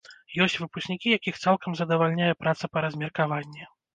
Ёсць 0.43 0.55
выпускнікі, 0.61 1.11
якіх 1.17 1.35
цалкам 1.43 1.77
задавальняе 1.81 2.31
праца 2.41 2.65
па 2.73 2.85
размеркаванні. 2.89 3.71